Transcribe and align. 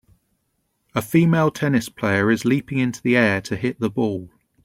A 0.95 1.01
female 1.03 1.51
tennis 1.51 1.87
player 1.87 2.31
is 2.31 2.43
leaping 2.43 2.79
into 2.79 3.03
the 3.03 3.15
air 3.15 3.39
to 3.41 3.55
hit 3.55 3.79
the 3.79 3.91
ball. 3.91 4.31